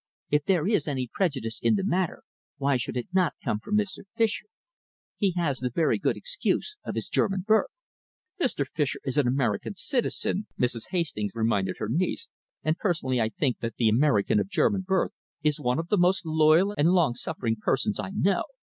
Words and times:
If 0.31 0.45
there 0.45 0.65
is 0.65 0.87
any 0.87 1.07
prejudice 1.13 1.59
in 1.61 1.75
the 1.75 1.83
matter, 1.83 2.23
why 2.57 2.75
should 2.77 2.97
it 2.97 3.09
not 3.13 3.35
come 3.45 3.59
from 3.59 3.77
Mr. 3.77 3.99
Fischer? 4.15 4.47
He 5.15 5.33
has 5.37 5.59
the 5.59 5.69
very 5.69 5.99
good 5.99 6.17
excuse 6.17 6.75
of 6.83 6.95
his 6.95 7.07
German 7.07 7.41
birth." 7.41 7.69
"Mr. 8.41 8.65
Fischer 8.65 8.97
is 9.05 9.19
an 9.19 9.27
American 9.27 9.75
citizen," 9.75 10.47
Mrs. 10.59 10.87
Hastings 10.89 11.35
reminded 11.35 11.75
her 11.77 11.87
niece, 11.87 12.29
"and 12.63 12.79
personally, 12.79 13.21
I 13.21 13.29
think 13.29 13.59
that 13.59 13.75
the 13.75 13.89
American 13.89 14.39
of 14.39 14.49
German 14.49 14.81
birth 14.81 15.11
is 15.43 15.59
one 15.59 15.77
of 15.77 15.89
the 15.89 15.99
most 15.99 16.25
loyal 16.25 16.73
and 16.75 16.89
long 16.93 17.13
suffering 17.13 17.57
persons 17.61 17.99
I 17.99 18.09
know. 18.09 18.41